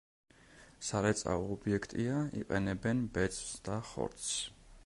სარეწაო 0.87 1.43
ობიექტია, 1.57 2.23
იყენებენ 2.43 3.07
ბეწვს 3.19 3.57
და 3.69 3.81
ხორცს. 3.93 4.35